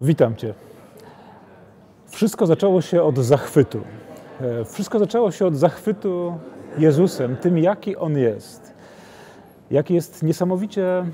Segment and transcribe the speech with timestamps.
[0.00, 0.54] Witam Cię.
[2.06, 3.80] Wszystko zaczęło się od zachwytu.
[4.40, 6.34] E, Wszystko zaczęło się od zachwytu
[6.78, 8.74] Jezusem, tym jaki On jest.
[9.70, 11.04] Jaki jest niesamowicie e,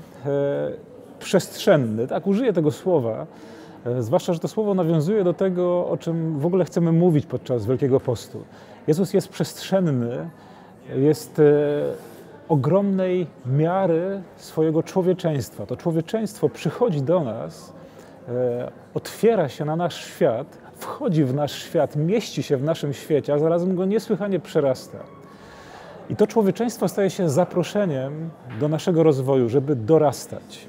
[1.19, 2.07] przestrzenny.
[2.07, 3.27] Tak, użyję tego słowa,
[3.85, 7.65] e, zwłaszcza, że to słowo nawiązuje do tego, o czym w ogóle chcemy mówić podczas
[7.65, 8.43] Wielkiego Postu.
[8.87, 10.29] Jezus jest przestrzenny,
[10.95, 11.41] jest
[12.49, 15.65] ogromnej miary swojego człowieczeństwa.
[15.65, 17.73] To człowieczeństwo przychodzi do nas,
[18.93, 23.39] otwiera się na nasz świat, wchodzi w nasz świat, mieści się w naszym świecie, a
[23.39, 24.97] zarazem go niesłychanie przerasta.
[26.09, 30.67] I to człowieczeństwo staje się zaproszeniem do naszego rozwoju, żeby dorastać.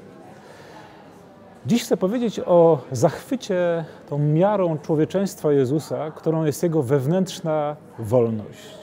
[1.66, 8.78] Dziś chcę powiedzieć o zachwycie tą miarą człowieczeństwa Jezusa, którą jest jego wewnętrzna wolność.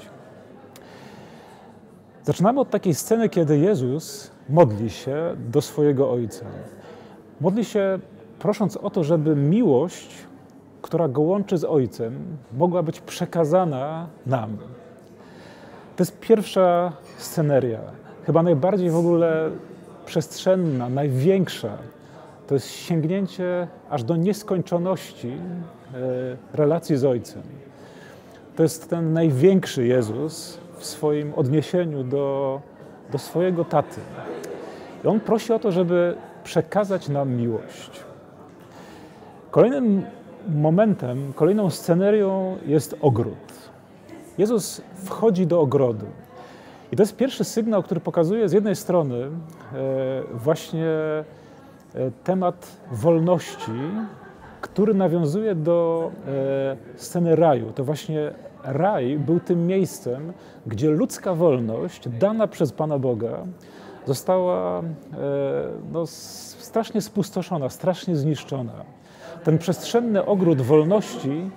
[2.23, 6.45] Zaczynamy od takiej sceny, kiedy Jezus modli się do swojego Ojca.
[7.41, 7.99] Modli się
[8.39, 10.15] prosząc o to, żeby miłość,
[10.81, 14.57] która go łączy z Ojcem, mogła być przekazana nam.
[15.95, 17.79] To jest pierwsza sceneria,
[18.23, 19.49] chyba najbardziej w ogóle
[20.05, 21.77] przestrzenna, największa.
[22.47, 27.41] To jest sięgnięcie aż do nieskończoności e, relacji z Ojcem.
[28.55, 32.61] To jest ten największy Jezus w swoim odniesieniu do,
[33.11, 34.01] do swojego taty.
[35.03, 38.08] I on prosi o to, żeby przekazać nam miłość.
[39.51, 40.05] Kolejnym
[40.47, 43.69] momentem, kolejną scenerią jest ogród.
[44.37, 46.05] Jezus wchodzi do ogrodu.
[46.91, 49.29] I to jest pierwszy sygnał, który pokazuje z jednej strony e,
[50.33, 51.23] właśnie e,
[52.23, 53.71] temat wolności,
[54.61, 57.71] który nawiązuje do e, sceny raju.
[57.71, 58.31] To właśnie
[58.63, 60.33] raj był tym miejscem,
[60.67, 63.45] gdzie ludzka wolność dana przez Pana Boga
[64.05, 64.81] została
[65.91, 66.05] no,
[66.59, 68.73] strasznie spustoszona, strasznie zniszczona.
[69.43, 71.49] Ten przestrzenny ogród wolności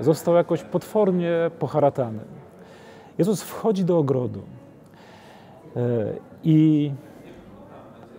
[0.00, 2.20] został jakoś potwornie poharatany.
[3.18, 4.42] Jezus wchodzi do ogrodu
[6.44, 6.90] i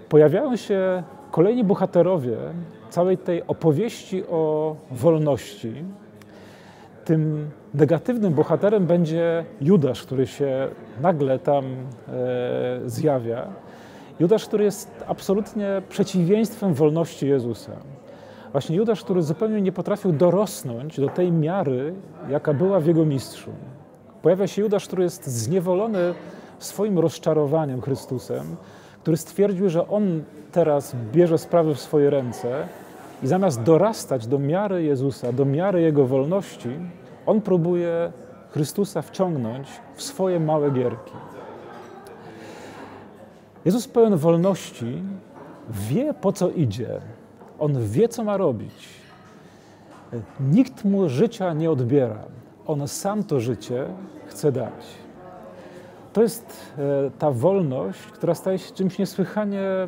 [0.09, 2.37] pojawiają się kolejni bohaterowie
[2.89, 5.73] całej tej opowieści o wolności.
[7.05, 10.67] Tym negatywnym bohaterem będzie Judasz, który się
[11.01, 13.47] nagle tam e, zjawia.
[14.19, 17.71] Judasz, który jest absolutnie przeciwieństwem wolności Jezusa.
[18.57, 21.93] Właśnie Judasz, który zupełnie nie potrafił dorosnąć do tej miary,
[22.29, 23.51] jaka była w jego mistrzu.
[24.21, 26.13] Pojawia się Judasz, który jest zniewolony
[26.59, 28.55] swoim rozczarowaniem Chrystusem,
[29.01, 32.67] który stwierdził, że on teraz bierze sprawy w swoje ręce
[33.23, 36.69] i zamiast dorastać do miary Jezusa, do miary Jego wolności,
[37.25, 38.11] on próbuje
[38.49, 41.13] Chrystusa wciągnąć w swoje małe gierki.
[43.65, 45.03] Jezus pełen wolności
[45.69, 47.01] wie, po co idzie.
[47.59, 48.87] On wie, co ma robić.
[50.39, 52.23] Nikt mu życia nie odbiera.
[52.67, 53.85] On sam to życie
[54.27, 54.85] chce dać.
[56.13, 59.87] To jest e, ta wolność, która staje się czymś niesłychanie e,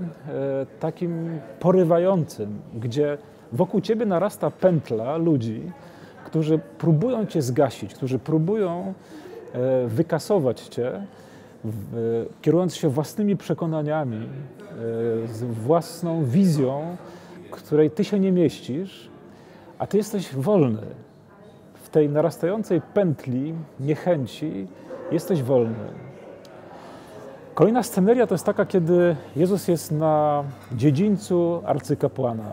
[0.79, 3.17] takim porywającym, gdzie
[3.51, 5.71] wokół ciebie narasta pętla ludzi,
[6.25, 8.93] którzy próbują cię zgasić, którzy próbują
[9.53, 11.05] e, wykasować cię,
[12.41, 14.29] kierując się własnymi przekonaniami,
[15.41, 16.97] własną wizją,
[17.49, 19.09] której ty się nie mieścisz,
[19.79, 20.81] a ty jesteś wolny.
[21.73, 24.67] W tej narastającej pętli niechęci
[25.11, 25.89] jesteś wolny.
[27.53, 32.51] Kolejna sceneria to jest taka, kiedy Jezus jest na dziedzińcu arcykapłana.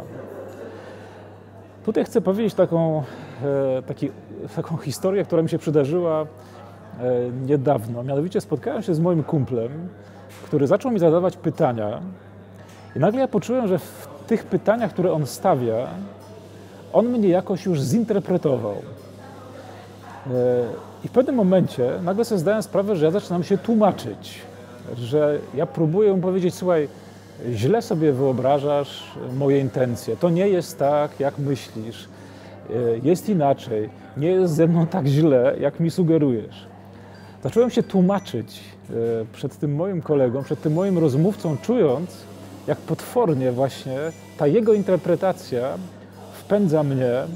[1.85, 3.03] Tutaj chcę powiedzieć taką,
[3.79, 4.11] e, taki,
[4.57, 6.27] taką historię, która mi się przydarzyła e,
[7.47, 8.03] niedawno.
[8.03, 9.89] Mianowicie spotkałem się z moim kumplem,
[10.45, 12.01] który zaczął mi zadawać pytania
[12.97, 15.87] i nagle ja poczułem, że w tych pytaniach, które on stawia,
[16.93, 18.75] on mnie jakoś już zinterpretował.
[18.75, 20.31] E,
[21.05, 24.43] I w pewnym momencie nagle sobie zdałem sprawę, że ja zaczynam się tłumaczyć
[24.95, 26.89] że ja próbuję mu powiedzieć, słuchaj,
[27.51, 29.03] źle sobie wyobrażasz
[29.37, 30.17] moje intencje.
[30.17, 32.09] To nie jest tak, jak myślisz.
[32.71, 32.73] E,
[33.03, 33.91] jest inaczej.
[34.17, 36.67] Nie jest ze mną tak źle, jak mi sugerujesz.
[37.43, 38.95] Zacząłem się tłumaczyć e,
[39.33, 42.17] przed tym moim kolegą, przed tym moim rozmówcą, czując,
[42.67, 43.99] jak potwornie właśnie
[44.39, 45.79] ta jego interpretacja
[46.33, 47.27] wpędza mnie e,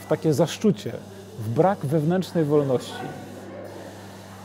[0.00, 0.92] w takie zaszczucie,
[1.38, 3.02] w brak wewnętrznej wolności.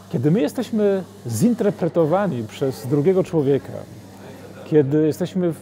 [0.10, 3.74] Kiedy my jesteśmy zinterpretowani przez drugiego człowieka,
[4.66, 5.54] kiedy jesteśmy e,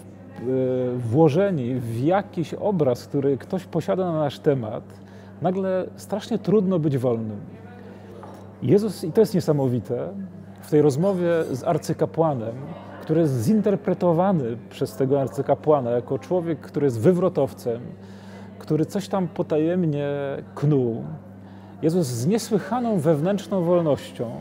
[0.98, 4.84] włożeni w jakiś obraz, który ktoś posiada na nasz temat,
[5.42, 7.40] nagle strasznie trudno być wolnym.
[8.64, 10.08] Jezus, i to jest niesamowite,
[10.62, 12.56] w tej rozmowie z arcykapłanem,
[13.06, 17.81] który jest zinterpretowany przez tego arcykapłana jako człowiek, który jest wywrotowcem,
[18.60, 20.07] który coś tam potajemnie
[20.56, 21.04] knuł,
[21.81, 24.31] Jezus z niesłychaną wewnętrzną wolnością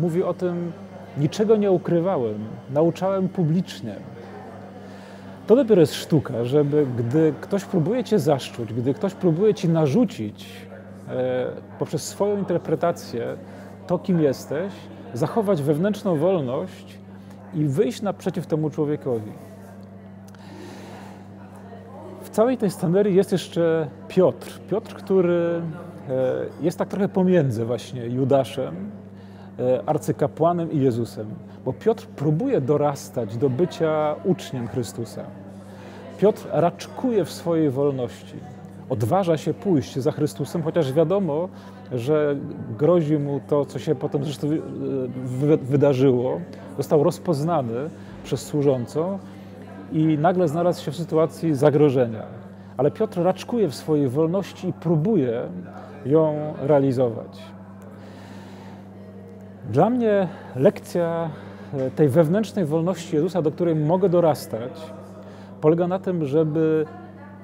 [0.00, 0.72] mówi o tym,
[1.18, 2.38] niczego nie ukrywałem,
[2.74, 3.94] nauczałem publicznie.
[5.46, 10.46] To dopiero jest sztuka, żeby gdy ktoś próbuje cię zaszczuć, gdy ktoś próbuje ci narzucić
[11.08, 11.46] e,
[11.78, 13.36] poprzez swoją interpretację
[13.86, 14.72] to, kim jesteś,
[15.14, 16.99] zachować wewnętrzną wolność
[17.54, 19.32] i wyjść naprzeciw temu człowiekowi.
[22.22, 24.60] W całej tej scenerii jest jeszcze Piotr.
[24.70, 25.62] Piotr, który
[26.08, 28.90] e, jest tak trochę pomiędzy właśnie Judaszem,
[29.58, 31.26] e, arcykapłanem i Jezusem.
[31.64, 35.24] Bo Piotr próbuje dorastać do bycia uczniem Chrystusa.
[36.18, 38.34] Piotr raczkuje w swojej wolności.
[38.90, 41.48] Odważa się pójść za Chrystusem, chociaż wiadomo,
[41.92, 42.36] że
[42.78, 46.40] grozi mu to, co się potem zresztą e, wydarzyło.
[46.76, 47.90] Został rozpoznany
[48.24, 49.18] przez służącą
[49.92, 52.22] i nagle znalazł się w sytuacji zagrożenia.
[52.76, 55.42] Ale Piotr raczkuje w swojej wolności i próbuje
[56.06, 57.42] ją realizować.
[59.70, 61.30] Dla mnie lekcja
[61.74, 64.72] e, tej wewnętrznej wolności Jezusa, do której mogę dorastać,
[65.60, 66.86] polega na tym, żeby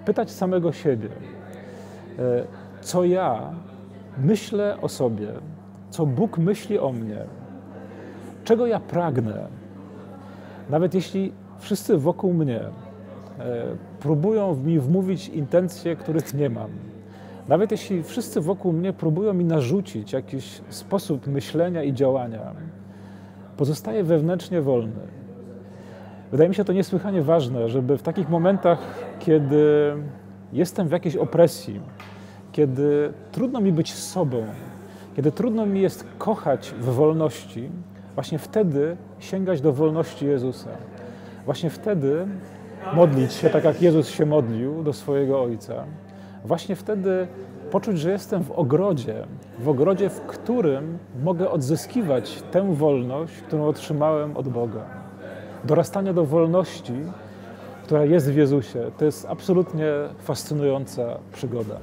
[0.07, 1.09] pytać samego siebie,
[2.19, 2.45] e,
[2.81, 3.51] co ja
[4.19, 5.29] myślę o sobie,
[5.91, 7.25] co Bóg myśli o mnie,
[8.45, 9.49] czego ja pragnę.
[10.71, 12.71] Nawet jeśli wszyscy wokół mnie e,
[14.01, 16.71] próbują mi wmówić intencje, których nie mam.
[17.49, 22.55] Nawet jeśli wszyscy wokół mnie próbują mi narzucić jakiś sposób myślenia i działania,
[23.57, 25.16] pozostaję wewnętrznie wolny.
[26.31, 28.79] Wydaje mi się to niesłychanie ważne, żeby w takich momentach,
[29.19, 29.93] kiedy
[30.53, 31.81] jestem w jakiejś opresji,
[32.53, 34.45] kiedy trudno mi być sobą,
[35.17, 37.71] kiedy trudno mi jest kochać w wolności,
[38.15, 40.71] właśnie wtedy sięgać do wolności Jezusa.
[41.45, 42.27] Właśnie wtedy
[42.95, 45.85] modlić się tak, jak Jezus się modlił do swojego Ojca.
[46.45, 47.27] Właśnie wtedy
[47.71, 49.27] poczuć, że jestem w ogrodzie,
[49.59, 55.06] w ogrodzie, w którym mogę odzyskiwać tę wolność, którą otrzymałem od Boga.
[55.67, 56.93] Dorastanie do wolności,
[57.85, 59.87] która jest w Jezusie, to jest absolutnie
[60.19, 61.79] fascynująca przygoda.